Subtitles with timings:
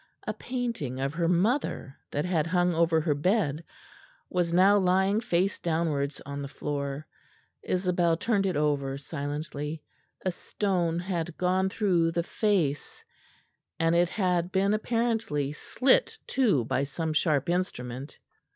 [0.25, 3.63] A painting of her mother that had hung over her bed
[4.31, 7.05] was now lying face downwards on the floor.
[7.61, 9.83] Isabel turned it over silently;
[10.25, 13.05] a stone had gone through the face;
[13.79, 18.17] and it had been apparently slit too by some sharp instrument.